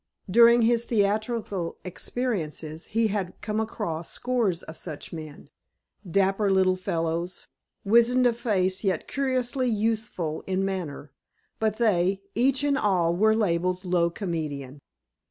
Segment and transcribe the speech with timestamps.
[0.27, 5.51] During his theatrical experiences he had come across scores of such men,
[6.09, 7.45] dapper little fellows,
[7.85, 11.11] wizened of face yet curiously youthful in manner;
[11.59, 14.79] but they, each and all, were labeled "low comedian."